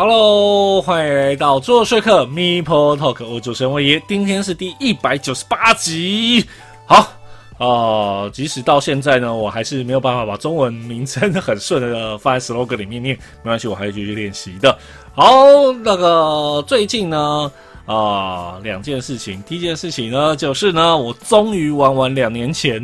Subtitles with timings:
[0.00, 6.46] Hello，欢迎来到做说客 Meeple Talk，我主持人魏爷，今天是第一百九十八集。
[6.86, 7.10] 好，
[7.58, 14.78] 呃，即使到现在呢，我还是没有办法把中文名称很顺的放在 slogan 里面念，没关系，我还会继续练习的。
[15.16, 15.34] 好，
[15.82, 17.50] 那个最近呢，
[17.84, 22.80] 啊，两件事情，第一件事情呢，就是呢，我终于玩完两年前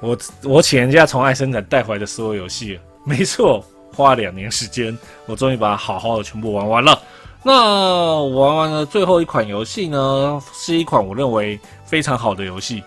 [0.00, 3.62] 我我请人家从爱生展带回来的所有游戏，没错。
[3.94, 7.00] 花两年时间，我终于把它好好的全部玩完了。
[7.46, 12.82] 那玩完了最后一款游戏呢，是一款我认为非常好的游戏。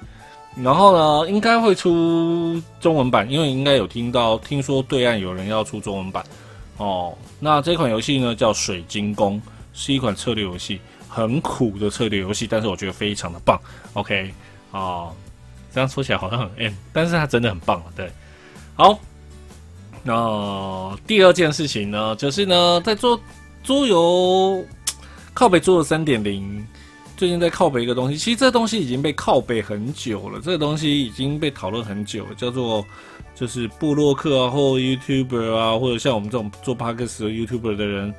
[0.64, 6.26] 然后呢，应该会出中文版，因为应该有听到听说对岸有人要出中文版
[6.78, 7.16] 哦。
[7.40, 9.40] 那这款游戏呢叫《水晶宫》，
[9.74, 13.62] 是一款策略游戏，很苦的策略游戏，但是我觉得非常的棒。
[13.94, 14.34] OK，
[14.72, 15.14] 哦，
[15.72, 17.84] 这样说起来好像很 M，但是它真的很棒。
[17.96, 18.12] 对，
[18.74, 18.98] 好。
[20.04, 23.20] 那第二件事情呢，就是呢，在做
[23.64, 24.64] 桌游
[25.34, 26.66] 靠北做了三点零，
[27.18, 32.86] 最近在靠北一个东西，其实这东西已经被靠北很久了，这个东西已经被讨论很久，叫做
[33.36, 38.14] 就是布洛克啊，或 YouTuber 啊，或者像我们这种做 p o d c a s 的 YouTuber 的人，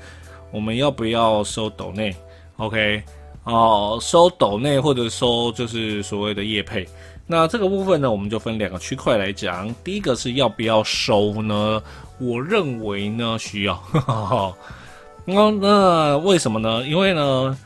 [0.52, 2.14] 我们要不要收抖内
[2.58, 3.02] ？OK，
[3.44, 6.86] 哦，收抖内或者收就是所谓的业配。
[7.30, 9.72] 那这个部分呢，我们就分两个区块来讲。
[9.84, 11.82] 第一个是要不要收呢？
[12.18, 14.56] 我认为呢需要。
[15.26, 16.82] 那那为什么呢？
[16.86, 17.58] 因为呢，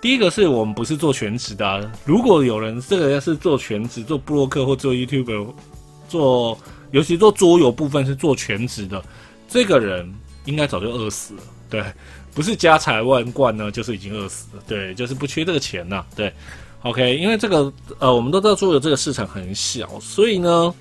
[0.00, 1.90] 第一个是我们不是做全职的。
[2.04, 5.52] 如果有人这个是做全职，做布洛克或做 YouTube，
[6.08, 6.56] 做
[6.92, 9.02] 尤其做桌游部分是做全职的，
[9.48, 10.08] 这个人
[10.44, 11.40] 应该早就饿死了。
[11.68, 11.82] 对，
[12.32, 14.62] 不是家财万贯呢，就是已经饿死了。
[14.68, 16.06] 对，就是不缺这个钱呐。
[16.14, 16.32] 对。
[16.82, 20.74] OK，因为这个呃，我们都知道桌游这个市场很小，所以呢，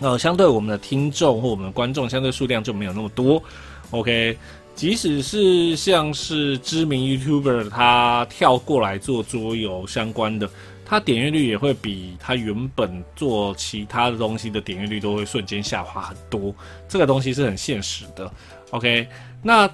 [0.00, 3.40] 呃，相对我们的听众或我们的观众相对数量就没有那么多。
[3.90, 4.36] OK，
[4.74, 10.48] 即使是像是知名 YouTuber 他跳过来做桌游相关的，
[10.86, 16.52] 他点阅率也会比他原本做其他的东西的点阅率都会瞬间下滑很多。
[16.88, 18.28] 这个东西是很现实的。
[18.70, 19.06] OK，
[19.42, 19.68] 那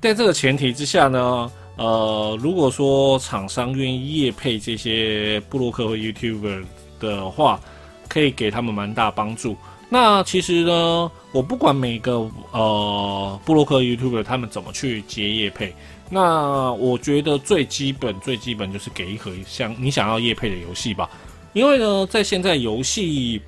[0.00, 1.50] 在这个前提之下呢？
[1.80, 6.62] 呃，如果说厂商愿意业配这些布洛克和 YouTuber
[7.00, 7.58] 的话，
[8.06, 9.56] 可以给他们蛮大帮助。
[9.88, 15.74] 那其实呢，我不管每个呃布洛克 YouTuber 他们怎么去接业配，
[16.10, 21.08] 那我觉得最基本最基本就是给一盒像你想要业配的游戏吧。
[21.54, 23.40] 因为呢，在现在游戏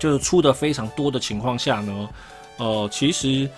[0.00, 2.08] 就是出的非常多的情况下呢，
[2.56, 3.48] 呃，其实。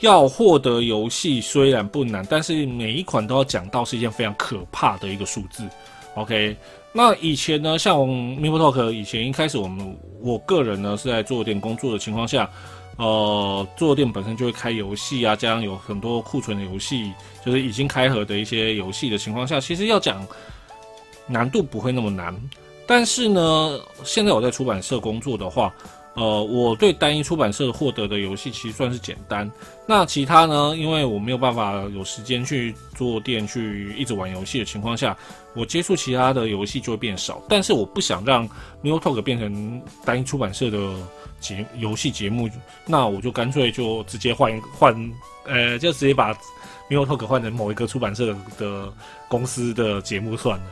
[0.00, 5.68] 要获得游戏虽然不难，但是每一款都要讲到是一件非常可怕的一个数字。
[6.14, 6.56] OK，
[6.92, 12.48] 那以前呢，像 m i p Talk 以前一开始我们我个人呢是在做店工作的情况下，
[12.96, 17.12] 呃，做店本身就会开游戏啊，加上有很多库存的游戏，
[17.44, 20.24] 就是已经开盒的一些游戏的情况下，其实要讲
[21.26, 22.34] 难度不会那么难。
[22.86, 25.74] 但是呢，现在我在出版社工作的话。
[26.18, 29.48] 呃，我对单一出版社获得的游戏其实算是简单。
[29.86, 30.74] 那其他呢？
[30.76, 35.16] 因为我没有办法有时间去做店去一直玩游戏的情况下，
[35.54, 37.40] 我接触其他的游戏就会变少。
[37.48, 38.40] 但是我不想让
[38.82, 40.92] m u Talk 变成单一出版社的
[41.38, 42.50] 节游戏节目，
[42.84, 45.12] 那我就干脆就直接换一换，
[45.44, 46.36] 呃，就直接把
[46.88, 48.92] m u Talk 换成某一个出版社的
[49.28, 50.64] 公司的节目算了。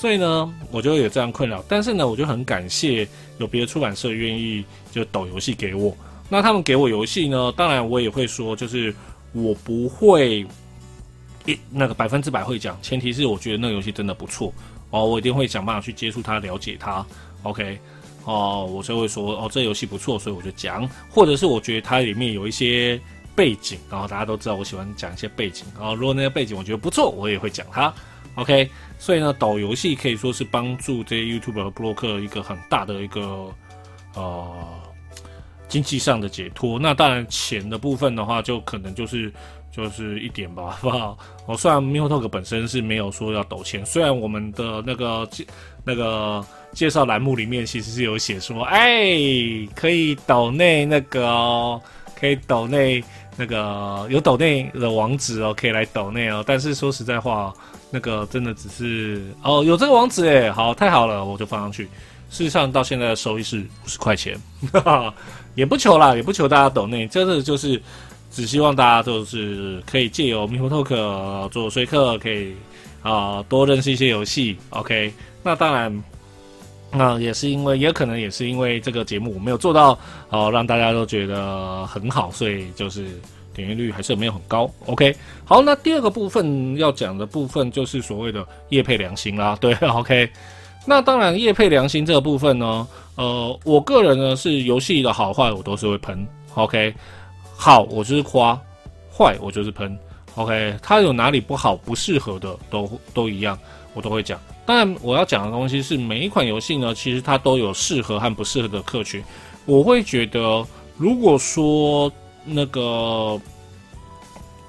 [0.00, 1.60] 所以呢，我就有这样困扰。
[1.68, 3.06] 但是呢，我就很感谢
[3.38, 5.92] 有别的出版社愿意就抖游戏给我。
[6.28, 8.94] 那他们给我游戏呢，当然我也会说，就是
[9.32, 10.46] 我不会
[11.46, 14.52] 一那个百分之百会讲，前提是我觉得那个游戏真的不错
[14.90, 17.04] 哦，我一定会想办法去接触它，了解它。
[17.42, 17.76] OK，
[18.24, 20.88] 哦，我就会说哦，这游戏不错，所以我就讲。
[21.10, 23.00] 或者是我觉得它里面有一些
[23.34, 27.92] 背景，然后大家都知道我喜欢讲一些背景，然后如果那个背景我觉得不错，我也会讲它。
[28.38, 28.70] OK，
[29.00, 33.52] 所以呢，导游戏可以说是帮助这些 YouTube 和布洛克一个很大的一个
[34.14, 34.48] 呃
[35.68, 36.78] 经济上的解脱。
[36.78, 39.32] 那当然，钱的部分的话，就可能就是
[39.72, 41.18] 就是一点吧， 好不好？
[41.46, 45.44] 我虽然 MioTalk 本身是没有说要抖钱，虽然我们的那个介
[45.82, 49.18] 那个介绍栏目里面其实是有写说，哎，
[49.74, 51.82] 可以抖内那个，哦
[52.14, 53.02] 可以抖内
[53.36, 56.44] 那个有抖内的网址哦，可以来抖内哦。
[56.46, 57.52] 但是说实在话。
[57.90, 61.84] 那个真的只是哦，有这个网址诶，好，太好了，我就放上去。
[62.30, 64.38] 事实上，到现在的收益是五十块钱，
[65.56, 67.80] 也不求啦，也不求大家懂内，真的就是
[68.30, 72.54] 只希望大家都是可以借由 m i f Talk 做说客，可以
[73.02, 74.58] 啊多认识一些游戏。
[74.68, 75.10] OK，
[75.42, 76.04] 那当然，
[76.92, 79.98] 那也是因为，也可能也是因为这个节目我没有做到
[80.28, 83.06] 哦，让大家都觉得很好，所以就是。
[83.58, 84.70] 点击率还是没有很高。
[84.86, 85.14] OK，
[85.44, 89.54] 好，那第二个部分要讲的部分就是所谓的业配良心啦。
[89.60, 90.30] 对，OK，
[90.86, 96.26] 那当然业配良心这个部分呢，呃，我个人呢是游戏的好坏我都是会喷。
[96.54, 96.94] OK，
[97.54, 98.58] 好我就是夸，
[99.12, 99.98] 坏我就是喷。
[100.36, 103.58] OK，它有哪里不好不适合的都都一样，
[103.92, 104.40] 我都会讲。
[104.64, 109.22] 当然我要讲的东西是每一款游戏呢，其实它都有适合和不适合的客群。
[109.66, 110.64] 我会觉得，
[110.96, 112.12] 如果说
[112.50, 113.40] 那个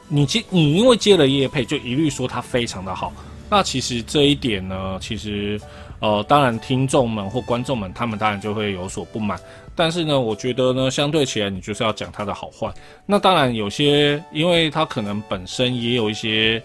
[0.07, 3.11] 你接你因为接了叶配，就一律说它非常的好，
[3.49, 5.59] 那其实这一点呢，其实
[5.99, 9.39] 呃，当然听众们或观众们他们当然就会有所不满。
[9.75, 12.69] 但是呢，我觉得呢，相对起来，你就是要讲它的好坏。
[13.05, 16.61] 那当然有些，因为它可能本身也有一些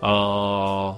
[0.00, 0.94] 呃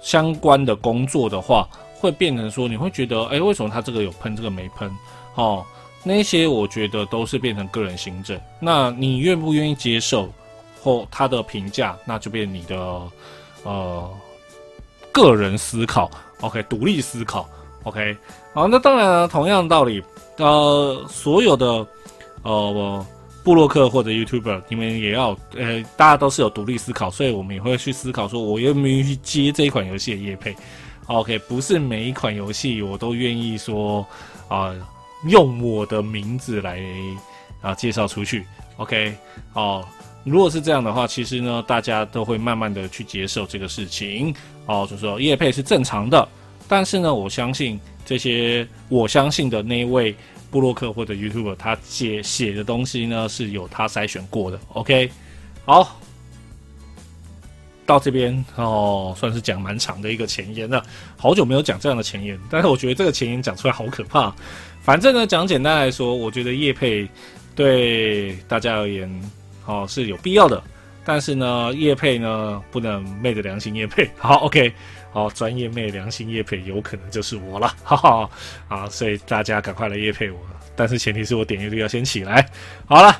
[0.00, 4.88] 相关的工作的话，会变成说，你会觉得，哎，为什么他这个有喷，这个没喷？
[5.34, 5.64] 哦，
[6.08, 8.40] 那些我觉得都是变成个人行政。
[8.58, 10.32] 那你愿不愿意接受
[10.80, 12.76] 或他的评价，那就变你的
[13.62, 14.10] 呃
[15.12, 16.10] 个人思考
[16.40, 17.46] ，OK，独立思考
[17.82, 18.16] ，OK。
[18.54, 20.02] 好，那当然了，同样道理，
[20.38, 21.86] 呃，所有的
[22.42, 23.06] 呃
[23.44, 30.56] 布洛克或者 YouTuber，你们也要呃，大家都是有独立思考，所以我们也会去思考，说我愿不愿意去接这一款游戏的业配。
[31.06, 34.06] OK，不是每一款游戏我都愿意说
[34.48, 34.74] 啊。
[35.24, 36.80] 用我的名字来
[37.60, 39.14] 啊介绍出去，OK，
[39.52, 39.84] 哦，
[40.24, 44.32] 如果是这样的话，其实呢，大家都会慢慢的去接受这个事情，
[44.66, 46.28] 哦，就说叶配是正常的，
[46.68, 50.14] 但是呢，我相信这些我相信的那一位
[50.50, 55.10] 布洛克或者 YouTube 他写写的东西呢是有他筛选过的，OK，
[55.64, 55.98] 好，
[57.84, 60.80] 到这边哦，算是讲蛮长的一个前言了，
[61.16, 64.32] 好久没有讲这样的前言，但是我觉得这个前言讲出来好可怕。
[64.88, 67.06] 反正呢，讲简单来说，我觉得叶配
[67.54, 69.06] 对大家而言，
[69.66, 70.62] 哦是有必要的。
[71.04, 74.10] 但是呢，叶配呢不能昧着良心叶配。
[74.16, 74.72] 好，OK，
[75.12, 78.30] 好，专业昧良心叶配，有可能就是我了，哈哈。
[78.68, 80.38] 啊，所以大家赶快来叶配我。
[80.74, 82.48] 但是前提是我点击率要先起来。
[82.86, 83.14] 好了，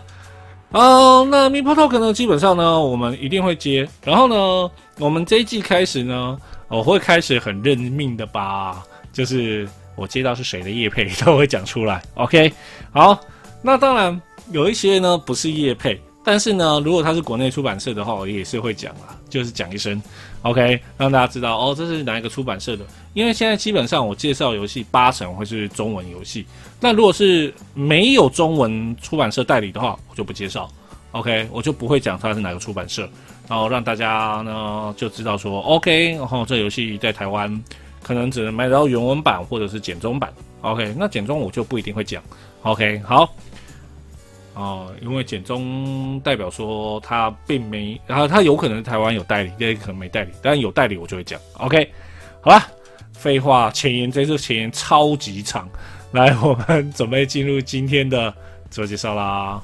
[0.70, 3.86] 嗯，那 m i p o Talk 呢，基本上呢，我们一定会接。
[4.02, 6.38] 然后呢，我们这一季开始呢，
[6.68, 8.82] 我会开始很认命的把，
[9.12, 9.68] 就是。
[9.98, 12.52] 我接到是谁的叶配都会讲出来， OK，
[12.92, 13.20] 好，
[13.60, 14.22] 那当然
[14.52, 20.00] 有一些呢不是叶配，但是呢，如果他是国内出版社的话，我也是会讲啦，就是讲一声
[20.42, 22.84] ，OK，让大家知道哦，这是哪一个出版社的。
[23.12, 26.46] 因为现在基本上我介绍游戏八成会是中文游戏，
[26.80, 30.70] 那如果是没有中文出版社代理的话，我就不介绍
[31.10, 33.08] ，OK，我就不会讲它是哪个出版社，
[33.48, 37.60] 然后让大家呢就知道说，OK，然后这游戏在台湾。
[38.08, 40.32] 可能只能买到原文版或者是简中版
[40.62, 42.22] ，OK，那简中我就不一定会讲
[42.62, 43.30] ，OK，好，
[44.54, 51.92] 哦，因为简中代表说它并没，然后它有可能台湾有代理，也可能没代理，但有代理我就会讲，OK，
[52.40, 52.58] 好了，
[53.12, 55.68] 废话前言，这次前言超级长，
[56.12, 58.32] 来，我们准备进入今天的
[58.70, 59.60] 自我介绍啦。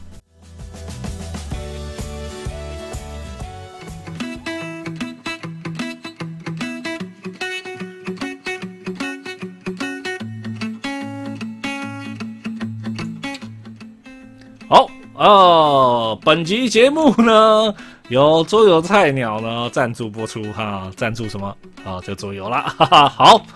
[15.25, 17.75] 哦，本集节目呢
[18.09, 21.49] 由桌游菜鸟呢赞助播出哈，赞助什么
[21.83, 21.99] 啊？
[22.03, 23.09] 就桌游啦， 哈哈。
[23.09, 23.47] 好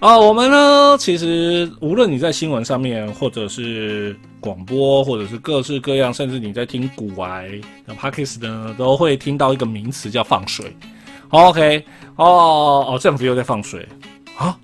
[0.00, 7.50] 啊，我们呢其实无论你在新闻上面，或者是广播，或者是各式各样，甚至你在听古玩
[7.86, 10.76] 的 p a c k e s 呢，都会听到一个名词叫放水。
[11.30, 11.82] OK，
[12.16, 13.88] 哦哦，政府又在放水
[14.36, 14.54] 啊？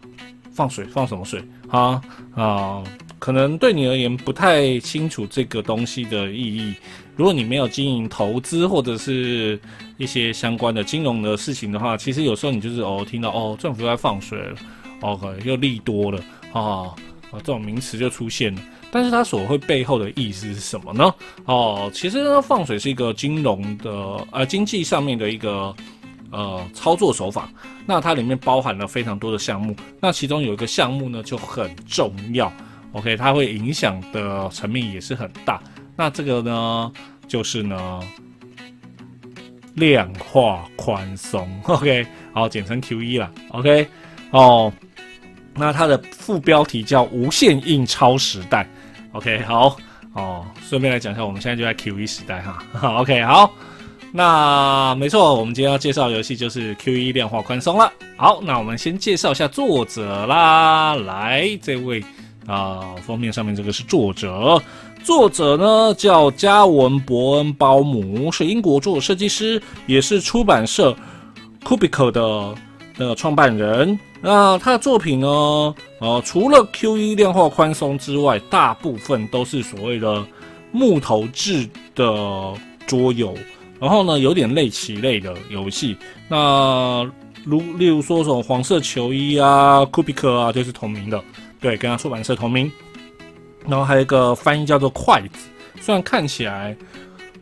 [0.52, 1.98] 放水放什么水啊？
[2.36, 2.82] 啊？
[3.24, 6.74] 可能对你而言不太清楚这个东西的意义。
[7.16, 9.58] 如果你没有经营投资或者是
[9.96, 14.54] 一些相关的金融的事情的话，其实有时候你就是哦听到哦政府在放水了
[15.00, 16.20] ，OK 又利多了
[16.52, 16.94] 啊啊
[17.38, 18.60] 这种名词就出现了。
[18.90, 21.14] 但是它所会背后的意思是什么呢？
[21.46, 23.90] 哦，其实呢放水是一个金融的
[24.32, 25.74] 呃经济上面的一个
[26.30, 27.48] 呃操作手法。
[27.86, 32.52] 那它里面包含了非常多的项目，那其中有一个项目呢就很重要。
[32.94, 35.60] OK，它会影响的层面也是很大。
[35.96, 36.92] 那这个呢，
[37.26, 38.00] 就是呢，
[39.74, 41.48] 量化宽松。
[41.64, 43.30] OK，好，简称 QE 啦。
[43.48, 43.86] OK，
[44.30, 44.72] 哦，
[45.54, 48.64] 那它的副标题叫“无限印钞时代”。
[49.10, 49.76] OK，好，
[50.12, 52.58] 哦，顺便来讲一下，我们现在就在 QE 时代哈。
[53.00, 53.52] OK，好，
[54.12, 57.92] 那没错，我们今天要介绍游戏就是 QE 量化宽松了。
[58.16, 62.04] 好，那我们先介绍一下作者啦，来，这位。
[62.46, 64.60] 啊，封面上面这个是作者，
[65.02, 70.94] 作者呢叫加文·伯恩鲍姆，是英国做设计师，也是出版社
[71.64, 72.54] Cubicle 的
[72.96, 73.98] 那个创办人。
[74.20, 75.28] 那他的作品呢，
[76.00, 80.24] 呃，除了 Q1 量化宽松之外，大部分都是所谓的
[80.72, 82.04] 木头制的
[82.86, 83.34] 桌游，
[83.78, 85.96] 然后呢，有点类棋类的游戏。
[86.28, 87.06] 那
[87.44, 91.22] 如例如说什么黄色球衣啊，Cubicle 啊，就是同名的，
[91.64, 92.70] 对，跟他出版社同名。
[93.66, 95.48] 然后还有一个翻译叫做筷子，
[95.80, 96.76] 虽然看起来，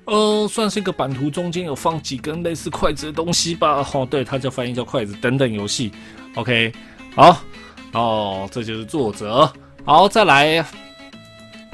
[0.04, 3.84] 呃，算是一个版图中间有放几根类似筷子的东西吧。
[3.92, 5.90] 哦，对，它叫翻译叫筷子等等游戏。
[6.36, 6.72] OK，
[7.16, 7.36] 好，
[7.94, 9.52] 哦，这就是作者。
[9.84, 10.64] 好，再来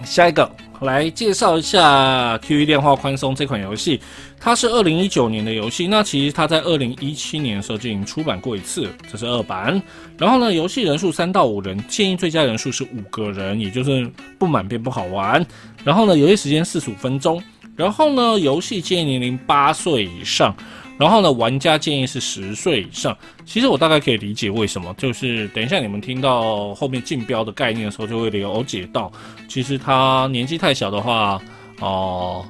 [0.03, 0.51] 下一个。
[0.81, 4.01] 来介绍一下 Q E 量化宽松这款游戏，
[4.49, 5.87] 它是二零一九年的游戏。
[5.87, 9.83] 那其实它在二零一七年的时候就已经出版过一次，这是二版。
[10.17, 15.47] 然后呢，游戏人数三到五人，建议最佳人数是五个人，也就是不满便不好玩。
[15.85, 17.43] 然后呢，游戏时间四十五分钟。
[17.77, 20.57] 然后呢，游戏建议年龄八岁以上。
[20.97, 23.15] 然后呢，玩家建议是十岁以上。
[23.45, 29.13] 其实我大概可以理解为什么，就是等一下你们听到后面竞标的概念的时候，就会了解到，
[29.47, 31.39] 其实他年纪太小的话，
[31.81, 32.47] 哦，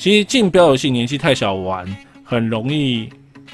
[0.00, 1.86] 其实竞标游戏年纪太小玩，
[2.24, 3.06] 很容易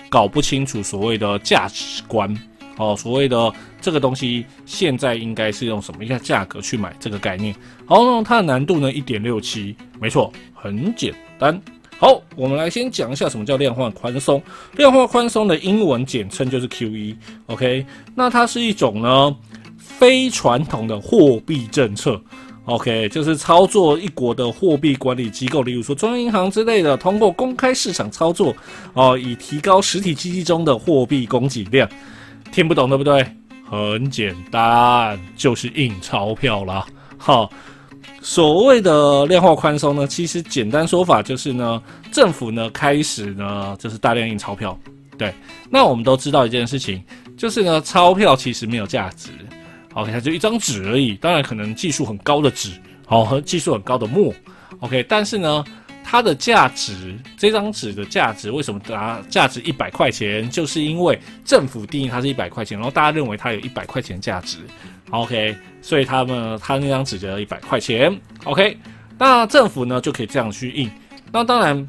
[0.08, 2.32] 搞不清楚所谓的价值观，
[2.76, 7.52] 哦，所谓的这个东西现在应该是用什么样价格去买这个概念。
[7.84, 11.60] 好，那它的难度呢，一点六七，没错，很简单。
[11.98, 14.40] 好，我们来先讲一下什么叫量化宽松。
[14.76, 17.16] 量化宽松的英文简称就是 QE。
[17.46, 17.84] OK，
[18.14, 19.36] 那它是一种呢
[19.76, 22.22] 非传统的货币政策。
[22.66, 28.54] OK，就是操作一国的货币管理机构，例如说中央银行之类的，通过公开市场操作
[28.92, 31.88] 哦，以提高实体经济中的货币供给量。
[32.52, 33.26] 听不懂对不对？
[33.68, 36.86] 很简单，就是印钞票啦。
[37.16, 37.50] 好。
[38.22, 41.80] 所谓的量化宽松呢，其实简单说法就是呢，
[42.10, 44.76] 政府呢开始呢就是大量印钞票。
[45.16, 45.32] 对，
[45.70, 47.00] 那我们都知道一件事情，
[47.36, 49.28] 就是呢钞票其实没有价值
[49.96, 51.16] ，OK，它就一张纸而已。
[51.16, 52.70] 当然可能技术很高的纸，
[53.06, 54.32] 好和技术很高的墨
[54.78, 55.64] ，OK，但是呢
[56.04, 60.48] 它的价值，这张纸的价值为什么达价值一百块钱？
[60.48, 64.58] 就是因为政府定义它是一百块钱，然后大家认为它有一百块钱价值。
[65.10, 68.16] OK，所以他们他那张纸就要一百块钱。
[68.44, 68.76] OK，
[69.18, 70.90] 那政府呢就可以这样去印。
[71.32, 71.86] 那当然，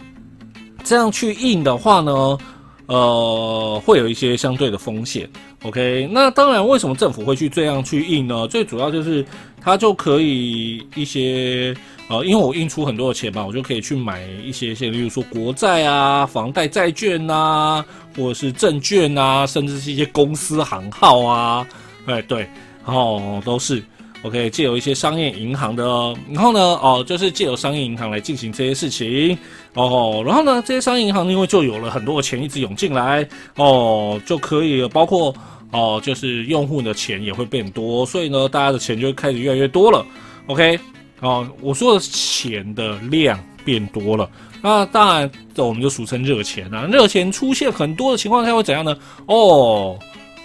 [0.84, 2.38] 这样去印的话呢，
[2.86, 5.30] 呃，会有一些相对的风险。
[5.68, 8.48] OK，那当然，为什么政府会去这样去印呢？
[8.48, 9.26] 最主要就是
[9.62, 11.76] 它就可以一些
[12.10, 17.84] 呃，因为我印出很多的钱嘛，我就可以去买一些些，例如说国债啊、房贷债券呐，
[18.16, 21.68] 或者是证券啊，甚至是一些公司行号啊。
[22.06, 22.48] 哎，对。
[22.86, 23.84] 哦，都是
[24.22, 25.84] OK，借由一些商业银行的，
[26.32, 29.38] 然后呢，哦，就是借由商业银行来进行这些事情，
[29.74, 35.36] 哦，然后呢，这些商业银行因为就有了很多的钱一直涌进来，哦，就可以包括
[35.72, 40.06] 哦，就是用户的钱也会变多，所以呢，大家的钱就开始越来越多了
[40.48, 40.80] ，OK，
[41.20, 44.30] 哦，我说的钱的量变多了，
[44.62, 48.98] 那当然我们就俗称热钱啊，热钱出现很多的情况下会怎样呢？
[49.26, 50.00] 哦，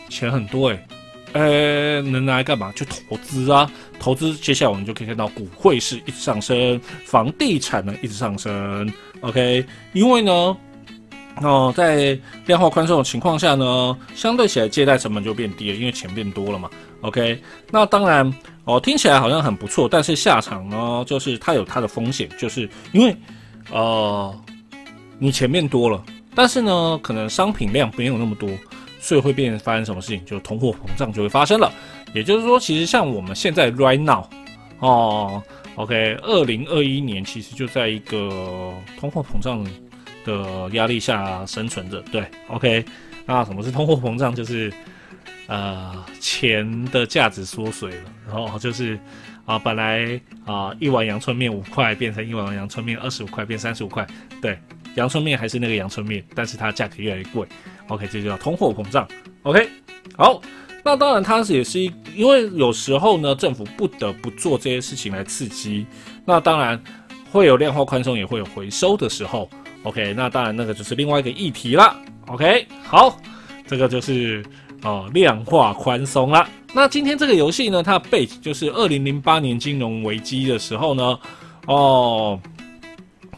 [0.09, 0.87] 钱很多诶。
[1.35, 2.71] 呃，能拿来干嘛？
[2.73, 3.71] 去投资啊！
[3.99, 8.93] 投资，接下来我们就可以看到股汇是一直上升，房地产呢一直上升。
[9.23, 9.65] OK，
[9.95, 10.55] 因为呢，
[11.41, 16.69] 哦，在量化宽松的情况下呢，相对起来借贷成本就变低了，因为钱变多了嘛。
[17.01, 18.33] OK，那当然
[18.65, 23.17] 哦，听起来好像很不错，但是下场呢，就是它有它的风险，就是因为
[23.73, 24.35] 呃，
[25.19, 28.49] 你钱变多了，但是呢，可能商品量没有那么多。
[29.05, 30.25] 所以会变发生什么事情？
[30.25, 31.73] 就通货膨胀就会发生了。
[32.15, 34.25] 也就是说，其实像我们现在 right now，
[34.79, 35.43] 哦
[35.75, 39.67] ，OK，二零二一年其实就在一个通货膨胀
[40.25, 42.01] 的压力下生存着。
[42.13, 42.85] 对，OK，
[43.27, 44.35] 那什么是通货膨胀？
[44.35, 44.73] 就是
[45.47, 48.13] 呃钱的价值缩水了。
[48.27, 48.99] 然后就是
[49.45, 54.07] 啊，本来啊一碗阳春面五块，变成一碗阳春面二十五块，变三十五块。
[54.41, 54.59] 对，
[54.95, 57.47] 阳春面还是那个阳春面，但是它价格越来越贵。
[57.89, 59.07] OK，这就叫通货膨胀。
[59.43, 59.69] OK，
[60.17, 60.41] 好，
[60.85, 61.81] 那当然它也是，
[62.15, 65.85] 因为有时候呢，政府不得不做这些事情来刺激。
[66.25, 66.81] 那当然
[67.31, 69.51] 会有量化宽松，也会有回收的时候。
[69.85, 71.97] OK，那当然那个就是另外一个议题了。
[72.27, 73.17] OK，好，
[73.67, 74.45] 这个就是
[74.83, 76.49] 哦量化宽松了。
[76.73, 81.19] 那今天这个游戏呢，它的背景就是二零零八年金融危机的时候呢，
[81.67, 82.41] 哦，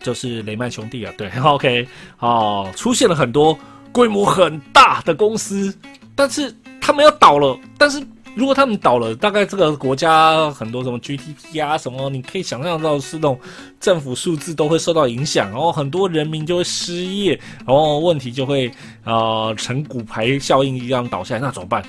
[0.00, 1.86] 就是雷曼兄弟啊，对， OK，
[2.18, 3.58] 哦，出现了很多。
[3.92, 5.72] 规模很大的公司，
[6.16, 13.38] 但是他们要倒了，但是如果他们倒了，大概这个国家很多什么 GDP 啊什么，你可以想象到是那种
[13.78, 18.70] 政府数字都会受到影响，然后很多人民就会失业，然后问题就会
[19.04, 21.84] 呃成骨牌效应一样倒下来，那怎么办？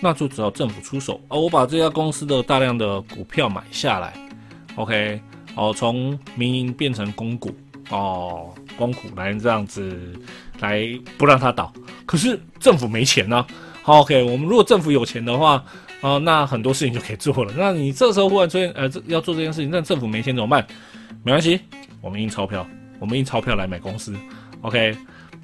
[0.00, 4.14] 那就只要政府出手哦，我把这家公司的大量的股票买下来
[4.76, 5.20] ，OK，
[5.54, 7.54] 哦，从民营变成公股
[7.90, 10.18] 哦，公股来这样子
[10.60, 10.88] 来
[11.18, 11.70] 不让它倒，
[12.06, 13.46] 可是政府没钱呢。
[13.86, 15.62] 好，OK，我们如果政府有钱的话，
[16.00, 17.52] 啊，那很多事情就可以做了。
[17.54, 20.66] 那你这时候忽然出现，呃，这要做这件事情，那政府没钱怎么办？
[21.22, 21.60] 没关系，
[22.00, 22.66] 我们印钞票，
[22.98, 24.14] 我们印钞票来买公司
[24.62, 24.96] ，OK。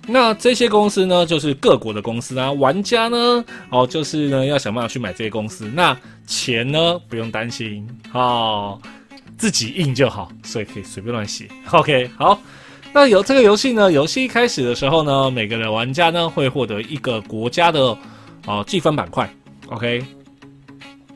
[0.06, 2.50] 那这些公司呢，就是各国的公司啊。
[2.52, 5.70] 玩家呢，哦，就是呢要想办法去买这些公司。
[5.74, 5.94] 那
[6.26, 8.80] 钱呢，不用担心哦，
[9.36, 11.46] 自己印就好，所以可以随便乱写。
[11.72, 12.40] OK，好。
[12.92, 17.96] 那有这个游戏呢，游戏一开始的时候呢，每个人玩家呢会获得一个国家的
[18.46, 19.28] 哦积分板块。
[19.68, 20.04] OK，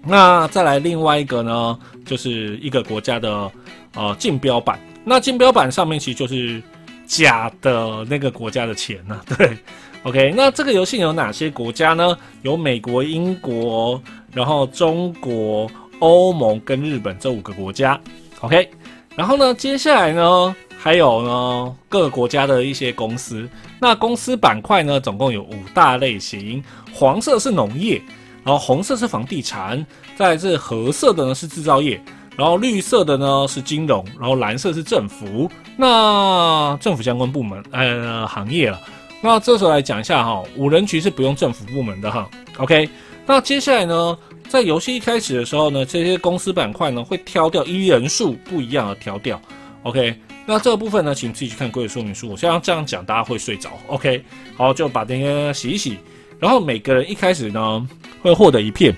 [0.05, 3.51] 那再来另外一个呢，就是一个国家的
[3.95, 4.79] 呃竞标版。
[5.05, 6.63] 那竞标版上面其实就是。
[7.07, 9.21] 假的那个国家的钱呢？
[9.37, 9.59] 对
[10.05, 12.17] ，OK，那这个游戏有哪些国家呢？
[12.41, 14.03] 有美国、英国，
[14.33, 18.01] 然后中国、欧盟跟日本这五个国家
[18.41, 18.71] ，OK。
[19.15, 23.49] 然后呢，接下来呢，还有呢各个国家的一些公司。
[23.81, 26.63] 那公司板块呢，总共有五大类型：
[26.93, 28.03] 黄色是农业，
[28.45, 29.83] 然后红色是房地产，
[30.15, 31.99] 再是褐色的呢是制造业。
[32.37, 35.51] 然后绿色的呢是金融，然后蓝色是政府。
[35.79, 38.79] 那政府相关部门呃行业了。
[39.23, 42.29] 那这时候来讲一下哈，五人局是不用政府部门的哈。
[42.59, 42.87] OK，
[43.25, 44.19] 那接下来呢，
[44.51, 49.41] 在游戏一开始的时候呢，这些公司板块呢会挑掉一人数不一样而挑掉。
[49.85, 50.15] OK，
[50.47, 52.31] 那这个部分呢，请自己去看规则说明书。
[52.31, 53.71] 我现在这样讲，大家会睡着。
[53.87, 54.25] OK，
[54.57, 55.99] 好，就把这些洗一洗。
[56.39, 57.89] 然后每个人一开始呢
[58.23, 58.95] 会获得一片。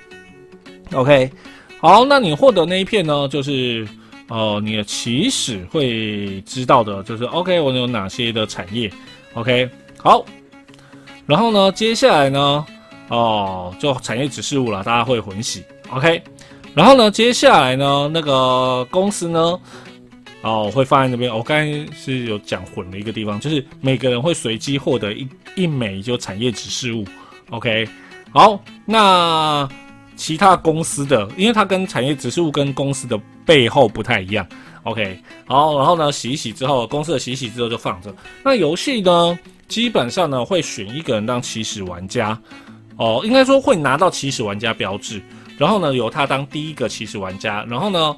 [0.92, 1.30] OK。
[1.78, 3.28] 好，那你获得那一片呢？
[3.28, 3.86] 就是
[4.28, 8.90] 呃，你的起始会知道的，就是 OK，我有哪些的产业
[9.34, 10.24] ？OK，好，
[11.26, 12.64] 然后呢，接下来呢，
[13.08, 16.20] 哦，就产业指示物了，大家会混洗，OK，
[16.74, 19.60] 然后呢，接下来呢，那个公司呢，
[20.46, 21.34] 哦，会放在那边。
[21.34, 27.04] 我刚才是有讲混的一个地方，就是每个人会随机获得一一枚就产业指示物
[27.50, 27.88] ，OK，
[28.32, 29.68] 好，那。
[30.18, 34.46] 其他公司的，因为它跟产业指示物跟公司的背后不太一样。
[34.84, 38.10] OK，好，然后呢，洗一洗之后，公司的洗一洗之后就放着。
[38.42, 42.40] 那游戏呢，基本上呢会选一个人当起始玩家，
[42.96, 45.20] 哦，应该说会拿到起始玩家标志，
[45.58, 48.16] 然后呢由他当第一个起始玩家，然后呢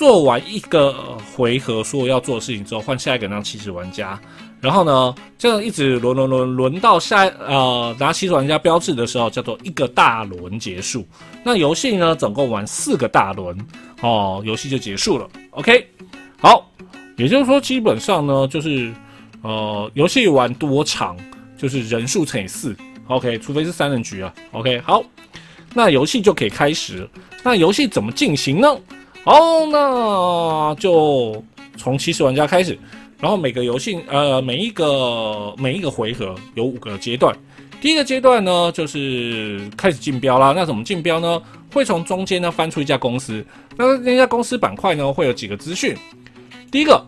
[0.00, 0.94] 做完一个
[1.36, 4.18] 回合所要做的事情之后，换下一个当起始玩家。
[4.58, 11.06] 然后呢，这样一直轮轮轮轮到下呃拿起玩家标志的时候，叫做一个大轮结束。
[11.44, 13.54] 那游戏呢，总共玩四个大轮
[14.00, 15.28] 哦，游戏就结束了。
[15.50, 15.86] OK，
[16.38, 16.66] 好，
[17.18, 18.90] 也就是说，基本上呢，就是
[19.42, 21.14] 呃游戏玩多长，
[21.58, 22.74] 就是人数乘以四。
[23.08, 24.32] OK，除非是三人局啊。
[24.52, 25.02] OK，好，
[25.74, 27.06] 那游戏就可以开始。
[27.42, 28.74] 那游戏怎么进行呢？
[29.24, 31.42] 哦，那就
[31.76, 32.78] 从起始玩家开始。
[33.18, 37.36] 然后每个游戏，呃，每一个每一个回合有五个阶段。
[37.78, 40.54] 第一个阶段呢，就是开始竞标啦。
[40.56, 41.42] 那怎么竞标呢？
[41.72, 43.44] 会从中间呢翻出一家公司，
[43.76, 45.94] 那那家公司板块呢会有几个资讯。
[46.70, 47.06] 第一个，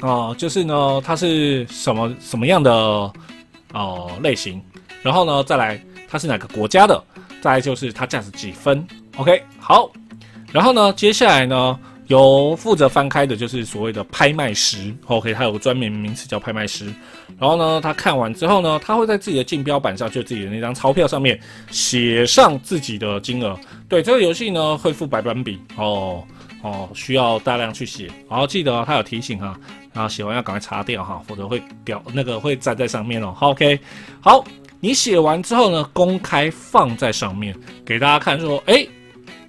[0.00, 2.72] 啊，就是呢它是什么什么样的
[3.72, 4.62] 哦类型，
[5.02, 7.04] 然后呢再来它是哪个国家的，
[7.40, 8.86] 再来就是它价值几分。
[9.16, 9.90] OK，好，
[10.52, 11.78] 然后呢接下来呢。
[12.08, 16.86] 由负责翻开的就是所谓的拍卖师，OK，他有个专门名词叫拍卖师。
[17.38, 21.38] 然后呢，他看完之后呢，他会在自己的竞标板上，就自己的那张钞票上面
[21.70, 23.54] 写上自己的金额。
[23.90, 26.24] 对这个游戏呢，会付白板笔哦
[26.62, 28.06] 哦，需要大量去写。
[28.30, 29.54] 然后记得他有提醒哈，
[29.92, 33.36] 然后写完要赶快擦掉哈，否则会掉那个会粘在上面哦。
[33.40, 33.78] OK，
[34.22, 34.42] 好，
[34.80, 38.86] 你写完之后呢，公开放在上面给大家看，说，哎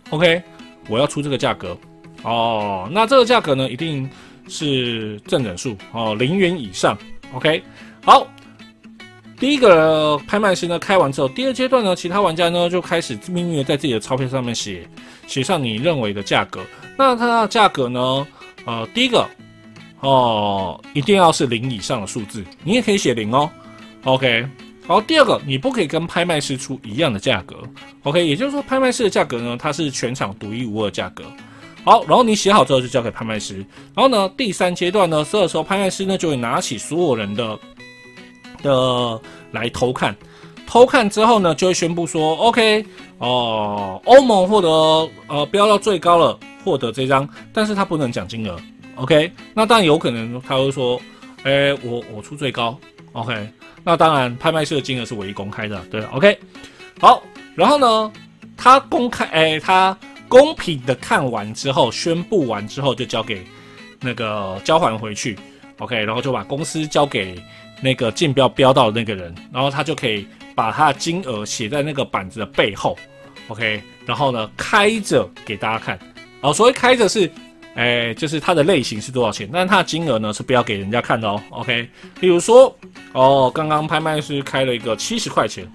[0.10, 0.44] ，OK，
[0.90, 1.78] 我要出这个价格。
[2.24, 4.10] 哦，那这个价格呢，一定
[4.50, 6.98] 是正整数哦，零元以上。
[7.34, 7.64] OK，
[8.04, 8.28] 好，
[9.40, 14.86] 第一个拍卖师呢开完之后，第二阶段呢，其他玩家呢就开始命运的在自己的钞票上面写
[15.28, 16.62] 写上你认为的价格。
[16.98, 18.28] 那它的价格呢，
[18.66, 19.26] 呃，第一个
[20.02, 23.50] 哦，一定要是零以上的数字，你也可以写零哦。
[24.04, 24.46] OK，
[24.90, 27.58] 好，第二个，你不可以跟拍卖师出一样的价格。
[28.02, 31.24] OK，也就是说，拍卖师的价格呢，它是全场独一无二价格。
[31.84, 33.58] 好，然后你写好之后就交给拍卖师。
[33.94, 37.60] 然后呢，第三阶段呢，这个时候拍卖师呢就会拿起所有人的
[38.64, 39.22] 的
[39.52, 40.16] 来偷看，
[40.66, 42.84] 偷看之后呢，就会宣布说，OK，
[43.20, 44.68] 哦，欧盟获得
[45.28, 48.60] 呃标到最高了，获得这张，但是他不能讲金额
[48.96, 51.00] ，OK，那当然有可能他会说，
[51.44, 52.76] 哎，我我出最高
[53.12, 53.48] ，OK，
[53.84, 56.38] 那当然拍卖师的金额是唯一公开的，对，OK，
[57.00, 57.24] 好，
[57.56, 58.12] 然后呢，
[58.56, 63.46] 他公开，哎，他公平的看完之后，宣布完之后就交给
[64.00, 65.38] 那个交还回去
[65.80, 67.42] ，OK，然后就把公司交给
[67.82, 70.28] 那个竞标标到的那个人，然后他就可以。
[70.56, 72.98] 把他的金额写在那个板子的背后
[73.48, 75.98] ，OK，然后呢开着给大家看，
[76.42, 77.32] 哦，所谓开着是，
[77.76, 82.76] 哎，就是它的类型是多少钱，但是它的金额呢是不要给人家看的哦，OK，比如说，
[83.14, 85.66] 哦，刚刚拍卖师开了一个七十块钱，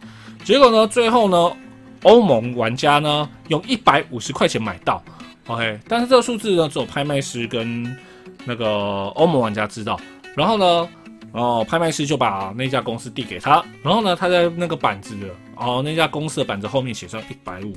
[0.44, 1.56] 结果呢最后呢
[2.02, 5.02] 欧盟玩家呢用一百五十块钱买到
[5.46, 7.96] ，OK，但是这个数字呢只有拍卖师跟
[8.44, 8.66] 那个
[9.14, 9.98] 欧盟玩家知道，
[10.36, 10.88] 然后呢。
[11.36, 15.26] 哦，拍卖师就把那家公司递给他，然后呢，他在那个板子的
[15.56, 17.76] 哦，那家公司的板子后面写上一百五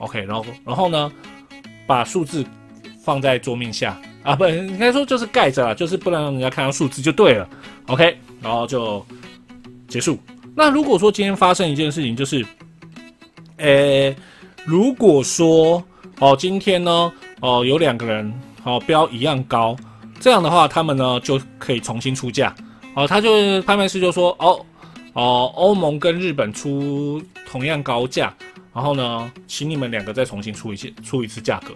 [0.00, 1.12] ，OK，然后然后呢，
[1.86, 2.44] 把数字
[3.08, 7.48] 放在桌面下啊，不，应该说就是盖着了，就是不能让人家看到数字就对了
[7.86, 9.02] ，OK，然后就
[9.88, 10.18] 结束。
[10.54, 12.44] 那如果说今天发生一件事情，就是，
[13.56, 14.14] 诶，
[14.66, 15.82] 如果说
[16.18, 18.30] 哦，今天呢，哦，有两个人
[18.62, 19.74] 哦标一样高，
[20.20, 22.54] 这样的话，他们呢就可以重新出价。
[22.92, 24.66] 哦，他就拍卖师就说，哦，
[25.14, 28.34] 哦，欧盟跟日本出同样高价，
[28.74, 31.72] 然后呢，请你们两个再重新出一次，出一次价格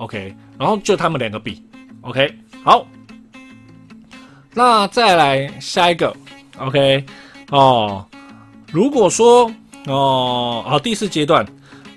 [0.00, 1.62] ，OK，然后就他们两个比
[2.00, 2.34] ，OK，
[2.64, 2.84] 好，
[4.54, 6.16] 那再来下一个
[6.58, 7.04] ，OK，
[7.50, 8.04] 哦，
[8.72, 9.50] 如果说，
[9.86, 11.46] 哦，好，第四阶段，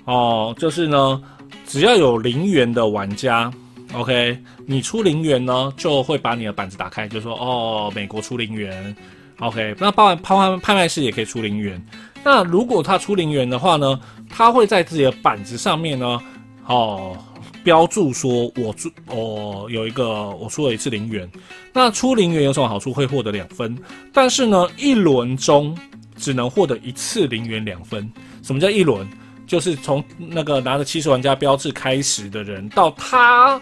[0.04, 1.22] 哦，就是呢，
[1.66, 3.50] 只要有零元的玩家。
[3.92, 4.36] OK，
[4.66, 8.94] 你出零元呢，就会把你的板子打开，就说哦，美国出零元。
[9.38, 11.80] OK，那包含拍卖拍卖师也可以出零元。
[12.24, 16.20] 那如果他出零元的话呢，他会在自己的板子上面呢，
[16.66, 17.16] 哦，
[17.64, 21.28] 标注说我出哦有一个我出了一次零元。
[21.72, 22.92] 那出零元有什么好处？
[22.92, 23.76] 会获得两分。
[24.12, 25.76] 但是呢，一轮中
[26.16, 28.08] 只能获得一次零元两分。
[28.42, 29.08] 什么叫一轮？
[29.46, 33.60] 就是从那个拿着七十玩家标志开始的人到他。